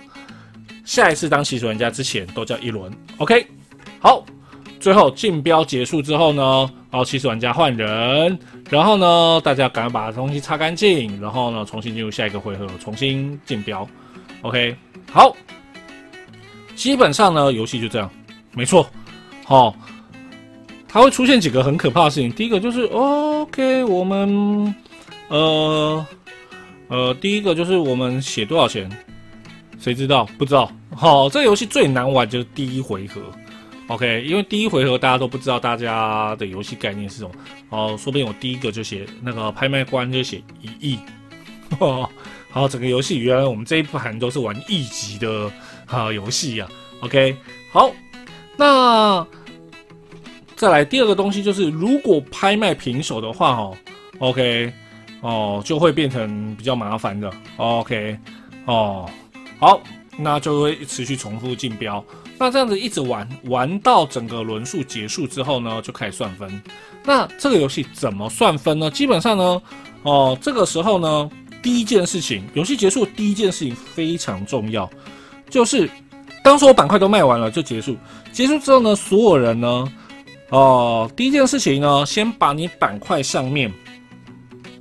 [0.84, 3.46] 下一次当起始玩家之前都叫一轮，OK，
[4.00, 4.24] 好，
[4.82, 8.36] 最后竞标结束之后呢，然后起始玩家换人，
[8.68, 13.88] 然后呢，大家赶快把东西擦干净，然后呢，重新进入下一个回合，重新竞标
[14.40, 14.74] ，OK，
[15.12, 15.36] 好，
[16.74, 18.10] 基本上呢，游戏就这样，
[18.54, 18.84] 没错，
[19.44, 19.72] 好，
[20.88, 24.74] 它会出现几个很可怕的事情，第一个就是 OK，我们，
[25.28, 26.06] 呃，
[26.88, 28.90] 呃，第一个就是我们写多少钱。
[29.78, 30.24] 谁知道？
[30.38, 30.70] 不知道。
[30.94, 33.20] 好，这游戏最难玩就是第一回合。
[33.92, 37.31] OK，因为第一回合大家都不知道大家的游戏概念是什么。
[37.68, 40.98] 哦，说不定我第一个就写那个拍卖官就写一亿。
[41.78, 42.09] 哦
[42.50, 45.50] 好，整个游戏原来我们这一盘都是玩亿级的
[45.87, 46.66] 啊游戏呀。
[47.00, 47.37] OK，
[47.70, 47.90] 好，
[48.57, 49.26] 那
[50.57, 53.76] 再来第二个东西就是，如果拍卖平手的话，哦
[54.20, 54.72] ，OK，
[55.20, 57.31] 哦，就会变成比较麻烦的。
[57.57, 58.18] OK，
[58.64, 59.09] 哦。
[59.59, 59.81] 好，
[60.16, 62.05] 那就会持续重复竞标。
[62.42, 66.62] 那这样子一直玩，玩到整个轮数结束之后呢，就开始算分。
[67.05, 68.90] 那这个游戏怎么算分呢？
[68.90, 69.62] 基本上呢，
[70.02, 71.31] 哦，这个时候呢，
[71.62, 74.90] 第一件事情，游戏结束第一件事情非常重要，
[75.48, 75.88] 就是
[76.42, 77.96] 当所有板块都卖完了就结束。
[78.33, 79.92] 结束之后呢，所有人呢，
[80.50, 83.72] 哦，第一件事情呢，先把你板块上面，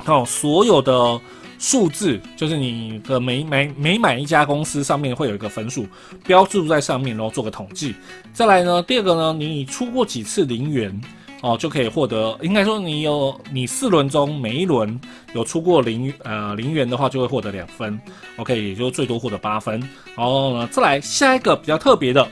[0.07, 1.21] 哦，所有的。
[1.61, 5.85] 数字就是你的每每每买一家公司上面会有一个分数
[6.25, 7.93] 标注在上面，然后做个统计。
[8.33, 10.99] 再来呢，第二个呢，你出过几次零元
[11.43, 12.35] 哦，就可以获得。
[12.41, 14.99] 应该说你有你四轮中每一轮
[15.35, 18.01] 有出过零呃零元的话，就会获得两分。
[18.37, 19.79] OK，也就最多获得八分。
[20.15, 22.27] 然后呢，再来下一个比较特别的，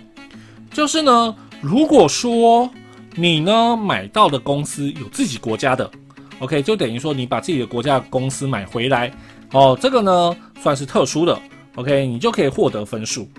[0.73, 2.67] 就是呢，如果说
[3.13, 5.87] 你呢买到的公司有自己国家的。
[6.39, 9.11] OK，就等于说你把自己的国家公司买回来，
[9.51, 11.37] 哦，这个呢算是特殊的
[11.75, 13.29] ，OK，你就可以获得分数，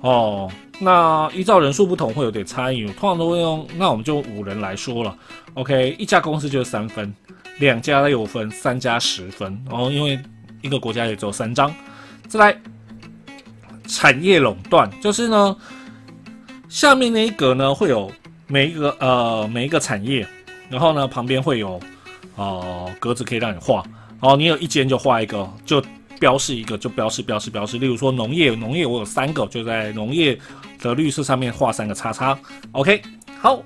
[0.00, 5.16] 哦，那依照人数不同会有点差异，通常都会用，那我们就五人来说了
[5.54, 7.14] ，OK，一家公司就是三分，
[7.60, 10.18] 两家六分，三家十分，哦，因为
[10.60, 11.72] 一个国家也只有三张，
[12.26, 12.60] 再来
[13.86, 15.56] 产业垄断，就是呢
[16.68, 18.10] 下面那一格呢会有
[18.48, 20.26] 每一个呃每一个产业，
[20.68, 21.80] 然后呢旁边会有。
[22.38, 23.84] 哦，格子可以让你画，
[24.20, 25.82] 哦，你有一间就画一个，就
[26.20, 27.78] 标示一个，就标示标示标示。
[27.78, 30.38] 例如说农业，农业我有三个，就在农业
[30.80, 32.38] 的绿色上面画三个叉叉。
[32.72, 33.02] OK，
[33.40, 33.60] 好，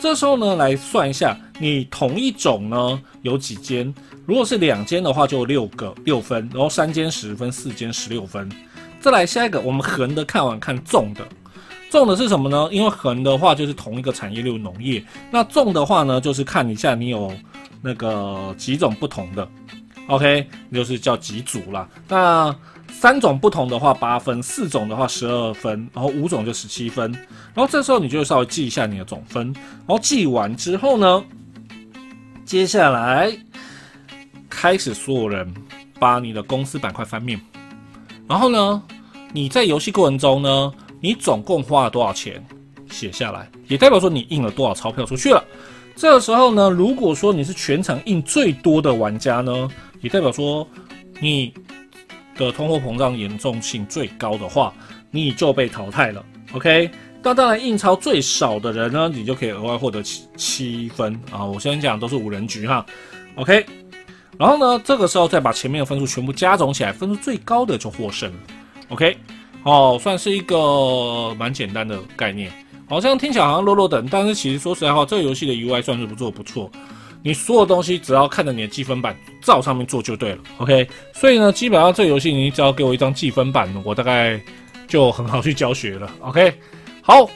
[0.00, 3.94] 这时候呢，来算一下，你同一种呢有几间？
[4.26, 8.50] 如果是两间的话，就六个六分，然后三间十分，四间十六分。
[8.98, 11.24] 再来下一个，我们横的看完看纵的，
[11.90, 12.68] 纵的是什么呢？
[12.72, 17.32] 因为横的话就是同一个产业例如农业，那纵的话呢，就是看一下你有
[17.86, 19.48] 那个几种不同的
[20.08, 21.88] ，OK，就是叫几组啦。
[22.08, 22.52] 那
[22.90, 27.12] 三种不同的话八分，四种的话十二分，然后五种就十七分。
[27.54, 31.24] 然后这时候你就稍微记一下你的总分，然后记完之后呢，
[32.44, 33.30] 接下来
[34.50, 35.54] 开始所有人
[36.00, 37.40] 把你的公司板块翻面，
[38.26, 38.82] 然后呢，
[39.32, 42.44] 你在游戏过程中呢，你总共花了多少钱
[42.90, 45.44] 写下来，也代表说你印了多少钞票出去了。
[45.96, 49.68] 这个时候呢，如果说你是全场印最多的玩家呢，
[50.00, 50.68] 也代表说
[51.20, 51.52] 你。
[52.38, 54.70] 的通货膨胀严重性最高的话，
[55.10, 56.22] 你就被淘汰了。
[56.52, 56.90] OK，
[57.22, 61.42] 那当然印钞最少的人呢，你就可以额外获得七七分啊。
[61.42, 62.84] 我先讲都是五人局哈。
[63.36, 63.64] OK，
[64.38, 68.30] 然后呢，这个时候再把前面的分数全部加总起来，分数最高的就获胜。
[68.88, 69.16] OK，
[69.62, 72.52] 哦，算是一个蛮简单的概念，
[72.88, 76.70] 好像听起来好像落落等，但是其实说实在话，这个游戏的 UI 算是不错不错。
[77.22, 80.88] 你所有东西只要看着你的积分板照上面做就对了，OK。
[81.12, 84.40] 所以呢，基本上这个游戏你只要给我一张积分板，我大概
[84.86, 86.54] 就很好去教学了，OK。
[87.02, 87.28] 好，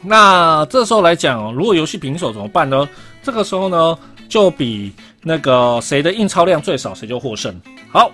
[0.00, 2.88] 那这时候来讲，如果游戏平手怎么办呢？
[3.22, 3.98] 这个时候呢，
[4.30, 4.90] 就比
[5.22, 7.60] 那个谁的印钞量最少，谁就获胜。
[7.90, 8.10] 好，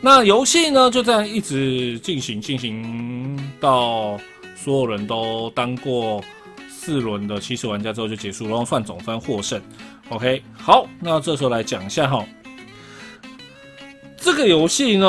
[0.00, 4.18] 那游戏呢就这样一直进行，进行到
[4.62, 6.20] 所有人都当过
[6.68, 9.60] 四轮的七十玩家之后就结束，然后算总分获胜。
[10.08, 12.24] OK，好，那这时候来讲一下哈，
[14.16, 15.06] 这个游戏呢，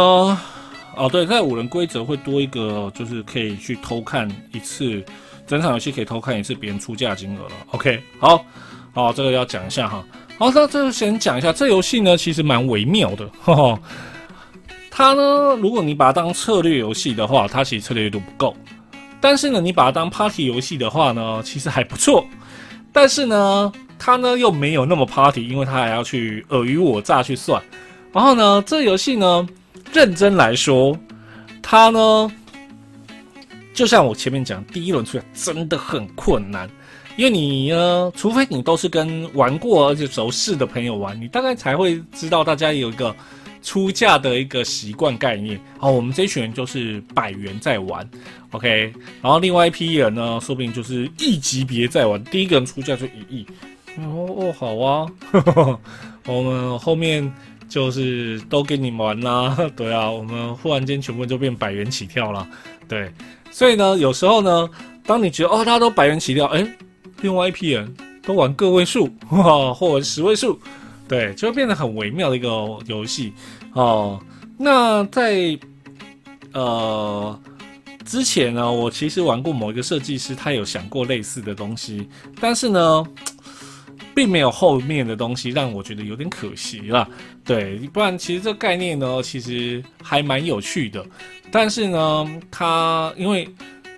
[0.96, 5.04] 哦对，在五人规则会多一个，就是可以去偷看一次，
[5.48, 7.52] 整场游戏可以偷看一次别人出价金额了。
[7.72, 8.46] OK，好，
[8.94, 10.06] 好，这个要讲一下哈。
[10.38, 13.80] 好，那这就先讲一下，这游戏呢其实蛮微妙的，哈哈。
[14.92, 18.54] 它呢，如果你把它当策略游戏的话，它其实策略度不够；
[19.22, 22.26] 但是呢，你把它当 Party 游戏的话呢，其实还不错。
[22.92, 23.72] 但是呢。
[24.02, 27.62] 他呢又没有那么 party，因为他还要去尔虞我诈去算。
[28.14, 29.46] 然后呢，这游戏呢，
[29.92, 30.98] 认真来说，
[31.62, 32.32] 它呢，
[33.74, 36.70] 就像我前面讲，第一轮出来真的很困难，
[37.18, 43.14] 因为你呢，除非你都是跟玩过而且熟识的朋友玩，你大概才会知道大家有一个
[43.62, 45.60] 出价的一个习惯概念。
[45.78, 48.10] 好，我们这群人就是百元在玩
[48.52, 48.94] ，OK。
[49.22, 53.46] 然后另外一批人呢，说不定就是亿级别在玩，第一个人出价就一亿。
[53.98, 55.08] 哦哦，好啊，
[56.26, 57.34] 我们后面
[57.68, 62.48] 就是都给你玩啦， 对啊，我们忽然间全部就变百元起跳了，
[62.88, 63.12] 对，
[63.52, 64.70] 所以呢，有时候呢，
[65.06, 66.66] 当你觉得哦，大家都百元起跳，哎，
[67.22, 67.94] 另外一批人
[68.24, 70.58] 都玩个位数， 或者十位数，
[71.10, 72.48] 对，就会变得很微妙的一个
[72.86, 73.34] 游戏
[73.74, 74.18] 哦。
[74.58, 75.60] 那在
[76.54, 77.38] 呃
[78.06, 82.08] 之前呢，我其实玩过某一个设计师，他有想过类似的东西，
[82.40, 83.06] 但是呢。
[84.16, 87.08] 并没有后面的东西让我觉得有点可惜了，
[87.46, 91.06] 对，不然其实这概念呢，其实还蛮有趣的。
[91.50, 93.48] 但是呢，它因为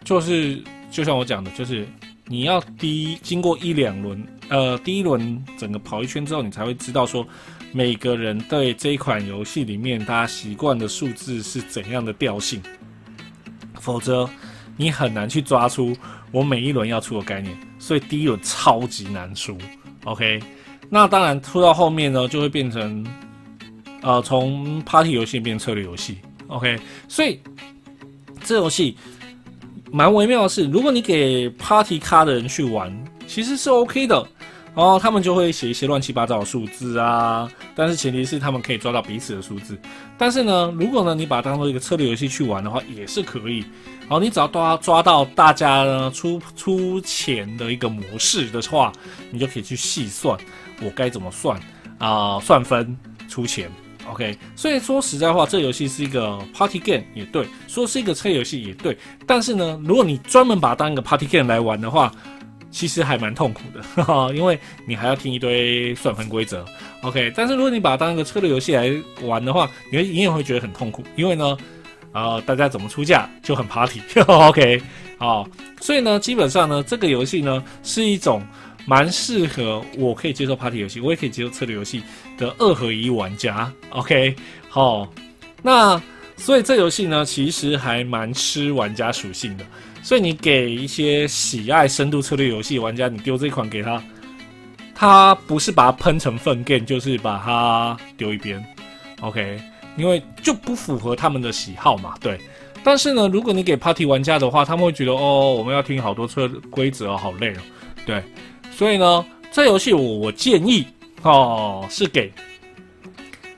[0.04, 1.88] 就是就像我讲的，就是
[2.26, 7.26] 你要第一经过一两轮，呃，第一轮整个跑一圈之后，你才会知道说
[7.72, 12.62] 每个人对这一款游戏里面大家习惯的数字是怎样的调性，
[13.80, 14.30] 否则
[14.76, 15.96] 你很难去抓出
[16.34, 19.58] 我每一轮要出的概念，所以第一轮超级难出。
[20.04, 20.42] OK，
[20.90, 23.06] 那当然出到后面呢，就会变成，
[24.02, 26.18] 呃，从 Party 游戏变策略游戏。
[26.48, 27.40] OK，所以
[28.44, 28.98] 这游戏
[29.90, 32.92] 蛮微妙的是，如果你给 Party 咖的人去玩，
[33.26, 34.28] 其实是 OK 的，
[34.74, 39.78] 然后他们就会写一些乱七八糟的数字啊，但是前提是他们可以抓到彼此的数字。
[40.18, 43.66] 但是呢，如果呢你把它当做一个策略游戏去玩的话，也是可以。
[44.08, 48.92] 好，你只要抓抓到大家呢出出钱的一个模式的话，
[49.30, 50.38] 你就可以去细算
[50.82, 51.60] 我该怎么算
[51.98, 53.70] 啊，算分出钱。
[54.10, 58.98] OK，所以说实在话，这游戏是一个 party game 也对，说是一个车游戏也对。
[59.28, 62.12] 但是呢，如果你专门把它当一个 party game 来玩的话，
[62.72, 63.84] 其实还蛮痛苦的，
[64.34, 64.58] 因为
[64.88, 66.66] 你还要听一堆算分规则。
[67.04, 71.58] OK，但是如果你把它当一个策略游戏来玩的话，你会你也会觉得很痛苦，因为呢。
[72.14, 74.82] 啊，大家怎么出价就很 party，OK，
[75.18, 75.48] 好，
[75.80, 78.46] 所以呢，基本上呢，这个游戏呢是一种
[78.86, 82.04] 蛮适合我可以接受 party 游戏，我也可以接受策略游戏
[82.38, 84.36] 的二合一玩家，OK，
[84.68, 85.08] 好，
[85.64, 86.02] 那
[86.36, 89.64] 所以这游戏呢其实还蛮吃玩家属性的，
[90.02, 94.02] 所以你给一些喜爱深度策略游戏玩家，你丢这款给他，
[94.96, 98.64] 他不是把它喷成粪便，就是把它丢一边
[99.22, 99.62] ，OK，
[99.98, 102.40] 因为就不符合他们的喜好嘛，对。
[102.84, 107.60] 但是呢，如果你给 Party 玩家的话，他们会觉得哦，我们要听好多策规则哦，好累哦，
[108.06, 108.24] 对。
[108.72, 110.88] 所以呢，这游戏我我建议
[111.22, 112.34] 哦，是给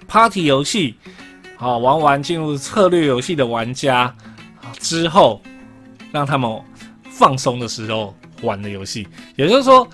[0.10, 0.96] Party 游戏
[1.56, 4.14] 好玩完进入策略游戏的玩家
[4.80, 5.42] 之后，
[6.14, 6.50] 让他们
[7.10, 9.06] 放松的时候玩的游戏。
[9.36, 9.86] 也就是说，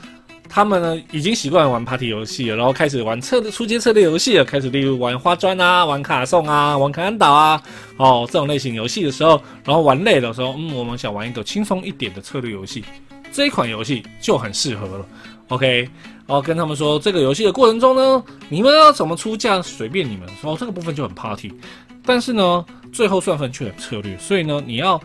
[0.47, 7.61] 他们呢已经习惯玩 Party 游戏了，然后开始玩策初阶策略游戏了，开始例如玩花砖啊、玩卡送啊、玩卡安岛啊，
[7.97, 12.83] 哦这种类型游戏的时候，然后玩累的时候，嗯，我们想玩一个轻松一点的策略游戏。
[13.31, 15.05] 这一款游戏就很适合了
[15.49, 15.87] ，OK，
[16.25, 21.53] 然后跟他们说这个游戏的过程中呢，你们要怎么出价随便你们，哦，这个部分就很 party，
[22.03, 24.99] 但是呢，最后算分却很策略，所以呢，你要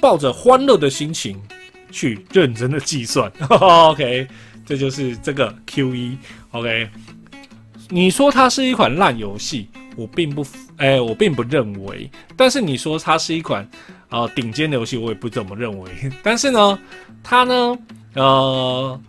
[0.00, 1.40] 抱着欢乐的心情
[1.90, 4.26] 去认真的计算， OK，
[4.64, 6.16] 这就是这个 Q 一
[6.52, 6.88] ，OK，
[7.88, 13.68] 你说它是一款烂游戏，我并不，哎，我并不认为，但是你说它是一款。
[14.10, 15.88] 啊，顶尖的游戏我也不怎么认为，
[16.20, 16.76] 但是呢，
[17.22, 17.78] 它呢，
[18.14, 19.00] 呃，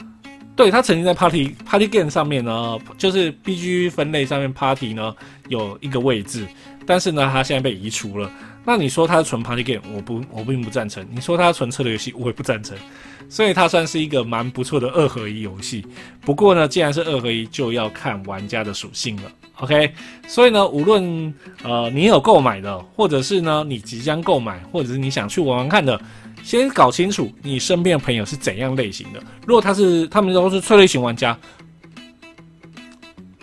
[0.56, 5.16] 对，它曾经在 Party Party Game 上面呢，就是 B G 分类上面 Party 呢
[5.48, 6.46] 有一个位置，
[6.86, 8.32] 但是呢，它现在被移除了。
[8.64, 11.06] 那你说它是纯 Party Game，我不，我并不赞成。
[11.12, 12.78] 你说它纯策略游戏，我也不赞成。
[13.28, 15.86] 所以它算是一个蛮不错的二合一游戏。
[16.22, 19.32] 不过呢，既然是二合一，就要看玩家的属性了。
[19.56, 19.94] OK，
[20.28, 26.00] 所以呢，无论呃你有购买的，或者是呢你即将购买，或者是你想去玩玩看的，
[26.44, 29.24] 先搞清楚你身边的朋友是怎样类型的。
[29.46, 31.38] 如果他是他们都是策略型玩家，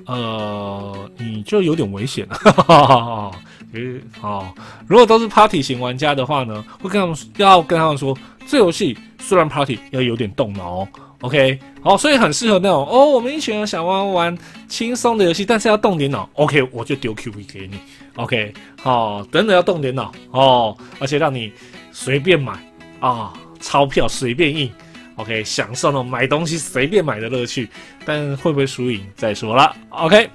[0.06, 3.32] 呃，你就有点危险了。
[3.74, 4.54] 诶，好，
[4.86, 10.88] 如果都是 Party 型玩家的话呢，会跟他们要跟他们说，这游戏虽然 Party 要有点动脑。
[11.20, 16.30] OK，好，所以很适合那种哦，我们一群人想玩玩轻松的游戏，但是要动点脑。
[16.34, 17.78] OK，我就丢 Q V 给你。
[18.14, 21.52] OK，好，等等要动点脑哦，而且让你
[21.90, 22.52] 随便买
[23.00, 24.72] 啊，钞票随便印。
[25.16, 27.68] OK，享受那种买东西随便买的乐趣，
[28.04, 29.74] 但会不会输赢再说了。
[29.90, 30.30] OK，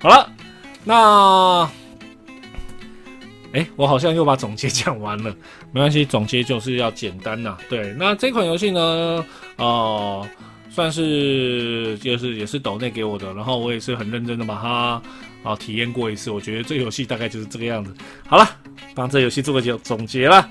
[0.00, 0.26] 好了，
[0.82, 1.83] 那。
[3.54, 5.34] 哎，我好像又把总结 讲完了，
[5.72, 7.56] 没关系，总结就是要简单呐。
[7.68, 9.24] 对，那这款游戏呢，
[9.56, 10.26] 哦，
[10.68, 15.00] 算是就是也是抖内给我的，然后我也是很认真的把它
[15.44, 17.94] 啊体验过一次，我觉得这游戏大概就是这个样子。
[18.26, 18.44] 好了，
[18.92, 20.50] 帮这游戏做个总总结了。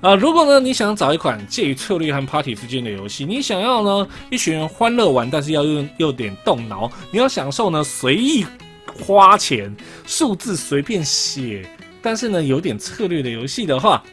[0.00, 8.46] 啊，如果呢你想找一款介于策略和 party 之间的游戏，你想要呢一群人欢乐玩，但是要用又点动脑，你要享受呢随意
[8.86, 9.74] 花钱，
[10.06, 11.68] 数字随便写。
[12.04, 14.04] 但是呢，有点策略的游戏的话，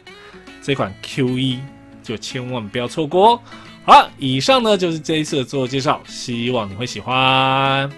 [0.62, 1.58] 这款 Q 一
[2.02, 3.40] 就千万不要错过哦。
[3.84, 7.90] 好了，以上呢就是这一次的自我介绍，希望你会喜欢。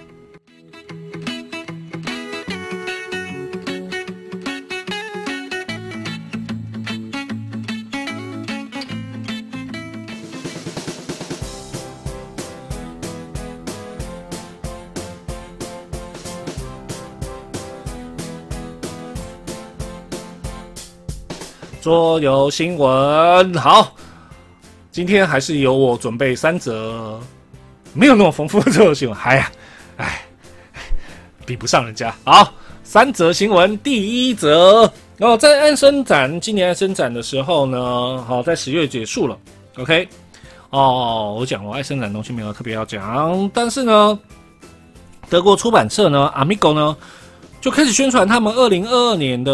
[21.85, 23.94] 桌游新闻好，
[24.90, 27.20] 今天还是由我准备三则，
[27.92, 29.18] 没有那么丰富的桌游新闻。
[29.18, 29.53] 哎呀，
[29.99, 30.23] 哎，
[31.44, 32.16] 比不上人家。
[32.25, 39.37] 好，三则新闻，第一则哦，在安生展，今年安生展的时候呢，好，在十月结束了。
[39.77, 40.09] OK，
[40.70, 44.18] 哦，我讲了，爱生展东西没有特别要讲，但是呢，
[45.29, 46.97] 德国出版社呢，Amigo 呢，
[47.61, 49.53] 就开始宣传他们二零二二年的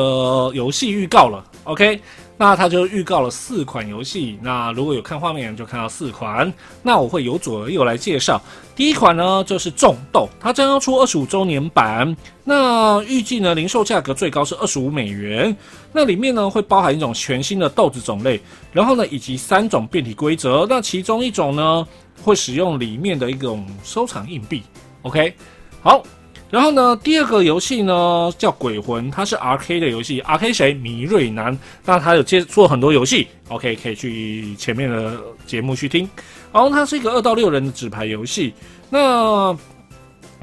[0.55, 1.45] 游戏预告了。
[1.65, 2.01] OK。
[2.37, 6.51] 那他就预告了四款游戏，那如果有看画面就看到四款，
[6.83, 8.41] 那我会由左而右来介绍。
[8.75, 15.55] 第一款呢就是种豆，它将要出二十五周年版，那预计呢零售价格最高是二十五美元，
[15.93, 18.41] 那里面呢会包含一种全新的豆子种类，
[18.73, 21.87] 然后呢以及三种变体规则，那其中一种呢
[22.23, 24.63] 会使用里面的一种收藏硬币。
[25.03, 25.35] OK，
[25.83, 26.03] 好。
[26.51, 30.75] 然后呢，第二个游戏呢叫《鬼魂》，它是 R K 的游戏，R K 谁？
[30.75, 31.57] 米瑞南。
[31.85, 36.09] 那他有接做很多游戏，OK，可以去前面的节目去听。
[36.53, 38.53] 然后它是一个二到六人的纸牌游戏。
[38.89, 39.57] 那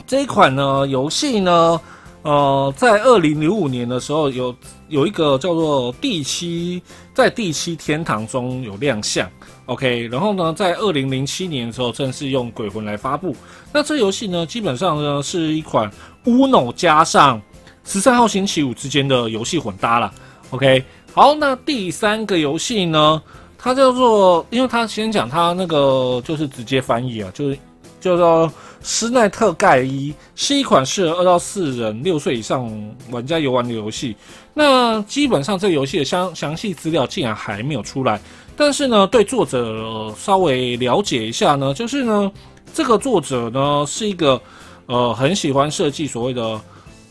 [0.05, 1.81] 这一款呢游戏呢，
[2.21, 4.55] 呃，在二零零五年的时候有
[4.87, 6.81] 有一个叫做第七，
[7.13, 9.29] 在第七天堂中有亮相。
[9.67, 13.35] OK，然后呢，在二零零七年的时候正式用《鬼魂》来发布。
[13.73, 15.91] 那这游戏呢，基本上呢是一款
[16.23, 17.41] Uno 加上
[17.83, 20.09] 十三号星期五之间的游戏混搭了。
[20.51, 20.81] OK，
[21.13, 23.21] 好，那第三个游戏呢，
[23.57, 27.59] 它叫做，因为它先讲它那个就是直接翻译啊，就是
[27.99, 28.47] 叫做
[28.81, 32.71] 《施奈特盖伊》，是一款适合二到四人、六岁以上
[33.11, 34.15] 玩家游玩的游戏。
[34.53, 38.21] 那基本上这游戏的详详细资料竟然还没有出来，
[38.57, 42.31] 但是呢，对作者稍微了解一下呢，就是呢，
[42.73, 44.41] 这个作者呢是一个
[44.87, 46.59] 呃很喜欢设计所谓的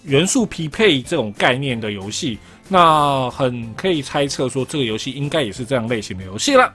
[0.02, 2.36] 元素匹配这种概念的游戏。
[2.68, 6.74] 那很可以猜测说，这个游戏应该也是这样类型的游戏了。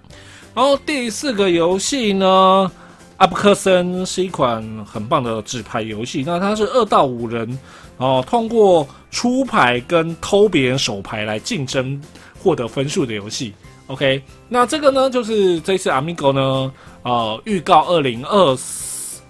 [0.56, 2.72] 然后第四个游戏呢，
[3.18, 6.24] 阿布克森是一款很棒的纸牌游戏。
[6.26, 7.60] 那它是二到五人
[7.98, 12.02] 哦，通过出牌跟偷别人手牌来竞争
[12.42, 13.54] 获得分数的游戏。
[13.92, 16.72] OK，那这个呢，就是这次 Amigo 呢，
[17.04, 18.58] 呃，预告二零二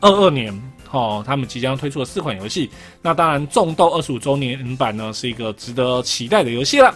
[0.02, 0.54] 二二年。
[0.92, 2.70] 哦，他们即将推出的四款游戏，
[3.02, 6.94] 那当然《种豆》二十五周年版呢是一个值得期待的游戏了。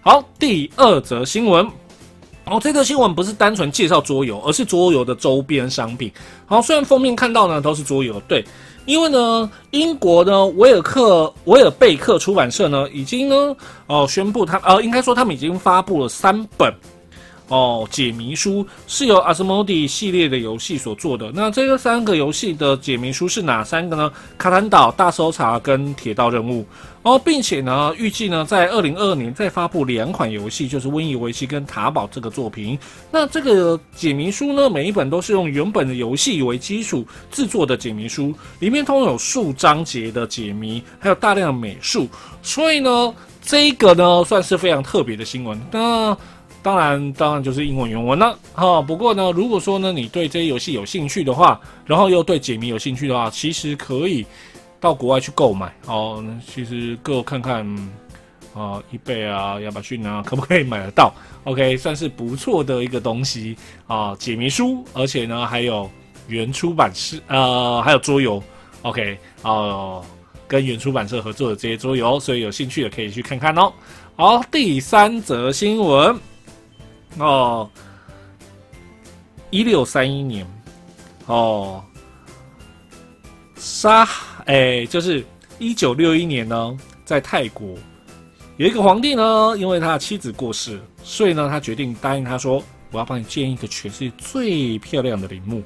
[0.00, 1.66] 好，第二则新闻，
[2.44, 6.08] 哦，这则新闻不是单纯介绍桌游，而是桌游的周边商品。
[6.46, 8.44] 好，虽然封面看到呢都是桌游，对，
[8.86, 13.56] 因为呢，英国呢维尔克维尔贝克出版社呢已经呢
[13.88, 16.72] 哦宣布他呃应该说他们已经发布了三本。
[17.52, 21.30] 哦，解谜书是由 asmode 系列的游戏所做的。
[21.34, 24.10] 那这个三个游戏的解谜书是哪三个呢？
[24.38, 26.64] 卡坦岛、大搜查跟铁道任务。
[27.02, 32.78] 哦，并且呢，预计呢在二零二二年再发布两款游戏，就是瘟疫围棋跟塔堡这个作品。
[33.10, 42.08] 那这个解谜书呢，每一本都是用原本的游戏为基础制作的解谜书，里面通有数章节的解谜，还有大量的美术。
[42.40, 45.60] 所以呢，这个呢算是非常特别的新闻。
[45.70, 46.16] 那
[46.62, 48.80] 当然，当然就是英文原文了哈。
[48.80, 54.24] 不过呢，如果说呢你对这些游戏有兴趣的话，然后又对解谜有兴趣的话，其实可以
[54.80, 56.24] 到国外去购买哦。
[56.46, 57.66] 其实各看看
[58.54, 61.12] 啊，易贝啊、亚马逊啊，可不可以买得到
[61.44, 63.56] ？OK，算是不错的一个东西
[63.88, 64.14] 啊。
[64.16, 65.90] 解谜书，而且呢还有
[66.28, 68.40] 原出版社呃，还有桌游。
[68.82, 70.04] OK，哦，
[70.46, 73.72] 跟原出版社合作的这些桌游，所以有兴趣的可以去看看哦。
[74.16, 76.16] 好，第三则新闻。
[77.18, 77.68] 哦，
[79.50, 80.46] 一六三一年，
[81.26, 81.84] 哦，
[83.56, 84.08] 沙
[84.46, 85.24] 哎，就是
[85.58, 87.76] 一九六一年呢，在泰国
[88.56, 95.62] 有一个皇帝呢，因为他的妻子过世，所以呢，他决定答应他说：“我要帮你建一个全世界最漂亮的陵墓。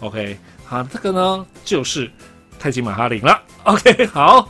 [0.00, 2.10] ”OK，好，这个呢就是
[2.58, 3.40] 泰姬玛哈陵了。
[3.64, 4.48] OK，好。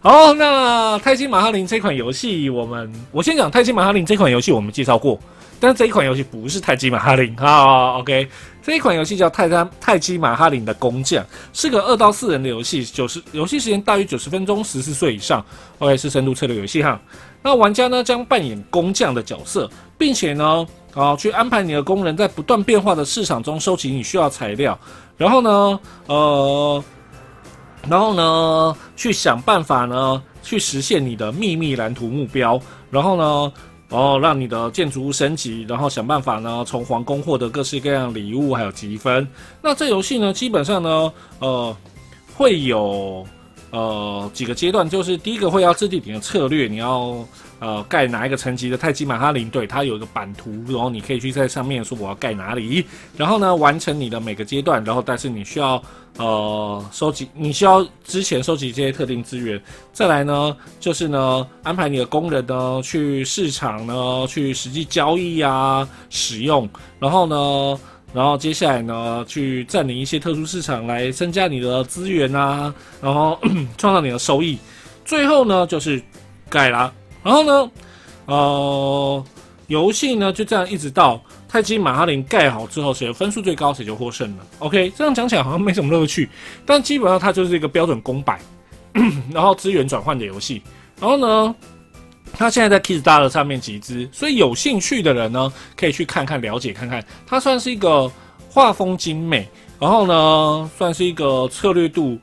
[0.00, 5.18] 好，那泰姬玛哈陵这款游戏，我们我先讲泰姬玛哈陵这款游戏，我们介绍过。
[5.58, 8.28] 但这一款游戏不是泰姬玛哈林啊，OK，
[8.62, 15.44] 这一款游戏叫泰山泰姬玛哈林的工匠，是个二到四人的游戏，九十游戏时间大于九十分钟，十四岁以上
[15.78, 17.00] ，OK 是深度策略游戏哈。
[17.42, 24.78] 那玩家呢将扮演工匠的角色，并且呢啊去安排你的工人在不断变化的市场中收集你需要材料，
[25.16, 26.84] 然后呢呃，
[27.88, 33.52] 然后呢去想办法呢去实现你的秘密蓝图目标，然后呢。
[33.90, 39.26] 哦，让你的建筑物升级，然后想办法呢，从皇宫获得各式各样礼物，还有积分。
[39.62, 41.76] 那这游戏呢，基本上呢，呃，
[42.36, 43.24] 会有
[43.76, 47.24] 呃几个阶段，就是第一个会要制定你的策略，你要。
[47.58, 49.48] 呃，盖哪一个层级的泰姬玛哈林？
[49.48, 52.84] 对，它有一个版图，然后你可以去在上面说我要盖哪里，
[53.16, 55.82] 然后呢，完成你的每个阶段，然后但是你需要
[56.18, 59.58] 呃收集，你需要之前收集这些特定资源，
[59.90, 66.68] 再来呢，就是呢安排你的工人呢去市场呢去实际交易啊使用，
[66.98, 67.80] 然后呢，
[68.16, 73.38] 然后接下来呢去占领一些特殊市场来增加你的资源啊，然后
[73.76, 74.56] 创造你的收益，
[75.04, 76.02] 最后呢就是
[76.48, 76.90] 盖了。
[77.22, 77.70] 然后呢，
[78.24, 79.24] 呃，
[79.66, 84.46] 游戏呢就这样一直到泰姬玛哈林盖好之后，谁的分数最高，谁就获胜了。
[84.60, 86.26] OK，这样讲起来好像没什么乐趣，
[86.64, 88.40] 但基本上它就是一个标准公版，
[89.30, 90.62] 然后资源转换的游戏。
[90.98, 91.54] 然后呢，
[92.38, 97.02] 它现在在 Kickstarter 上面集资，所以有兴趣的人呢，可以去看看、了解看看。
[97.26, 98.10] 它算是一个
[98.50, 99.48] 画风精美，
[99.80, 102.18] 然后呢，算是一个策略度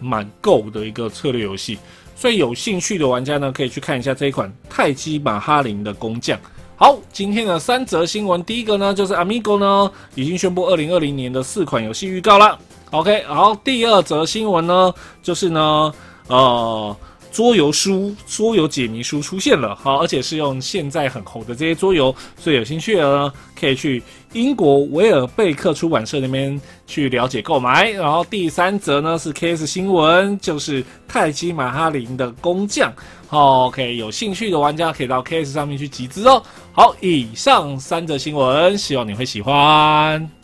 [0.00, 1.76] 蛮够的一个策略游戏。
[2.14, 6.38] 所以有兴趣的玩家呢，可以去看一下这一款泰姬玛哈林的工匠。
[6.76, 12.56] 好，今天的三则新闻，第一个呢就是 Amigo 呢已经宣布二零二零年的四款游戏预告了。
[12.92, 15.92] OK，好，第二则新闻呢就是呢，
[16.28, 16.96] 呃，
[17.30, 24.02] 桌游书、桌游解谜书出现了，好，而且是用现在很红的这些桌游，所以有兴趣的呢，可以去
[24.32, 27.90] 英国维尔贝克出版社那边去了解购买。
[27.90, 32.92] 然后第三则呢是 K S 新闻，就是泰姬玛哈林的工匠
[33.26, 36.42] 好，OK，有兴趣的玩家可以到 K S 上面去集资哦。
[36.72, 40.37] 好，以上三则新闻，希望你会喜欢。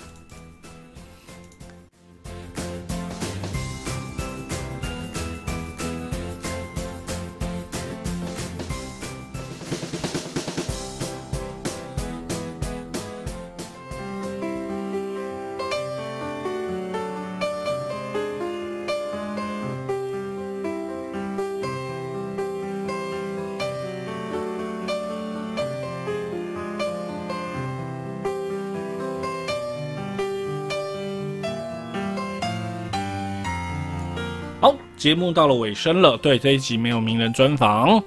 [35.05, 36.16] 节目到了尾声了。
[36.16, 38.02] 对，这一集没有名人专访。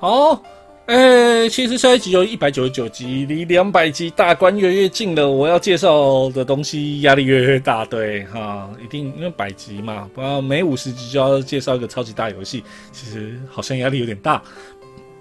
[0.00, 0.42] 好，
[0.86, 5.30] 诶，其实下一集有一百九十九集，离两百集大关越来越近了。
[5.30, 7.84] 我要介绍的东西压力越来越大。
[7.84, 14.42] 对，哈，一定因为百集嘛，不要每五十集就要介绍一个超级大游戏，其实好像压力有点大。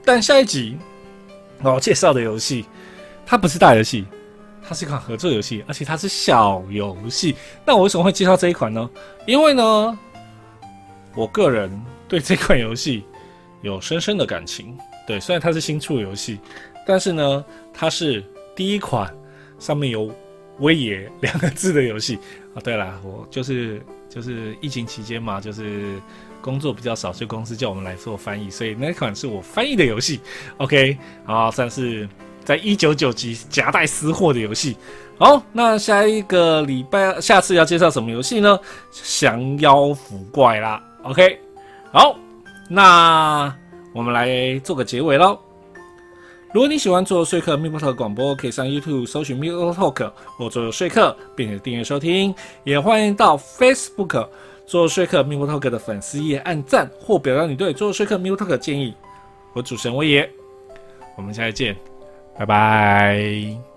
[0.04, 0.80] 但下一集
[1.62, 2.66] 我要介绍的游戏，
[3.24, 4.04] 它不是大游戏，
[4.68, 7.36] 它是一款合作游戏，而且它是小游戏。
[7.68, 8.90] 那我为什么会介绍这一款呢？
[9.28, 10.00] 因为呢。
[11.16, 11.70] 我个人
[12.08, 13.04] 对这款游戏
[13.62, 14.78] 有深深的感情。
[15.08, 16.40] 对，虽然它是新出的游戏，
[16.86, 17.44] 但是呢，
[17.74, 18.24] 它是
[18.56, 19.12] 第一款
[19.58, 20.14] 上面有
[20.60, 22.20] “威爷”两个字的游戏
[22.54, 22.62] 啊。
[22.64, 26.00] 对了，我就是就是疫情期间嘛，就是
[26.42, 30.20] 工作比较少，所以公司叫我们来做翻译，所以那款是我翻译的游戏。
[30.58, 30.96] OK，
[31.26, 32.08] 啊，算是
[32.46, 34.78] 在一九九级夹带私货的游戏。
[35.18, 38.60] 好，那下一个礼拜，下次要介绍什么游戏呢？
[38.92, 40.82] 降妖伏怪啦。
[41.04, 41.40] OK，
[41.92, 42.18] 好，
[42.70, 43.54] 那
[43.94, 45.40] 我们来做个结尾喽。
[46.52, 52.34] 如果你喜欢做说客 m i p Talk 广播，可以上 YouTube 搜寻 m i p Talk 或做说客，并且订阅收听。
[52.64, 54.28] 也欢迎到 Facebook
[54.66, 58.94] 做说客 m i p Talk 的粉丝页按赞或表达你对做说客 m i p Talk 建议。
[59.54, 60.30] 我主持人威爷，
[61.16, 61.76] 我们下次见，
[62.38, 63.69] 拜拜。